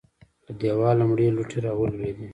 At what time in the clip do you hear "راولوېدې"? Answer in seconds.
1.65-2.27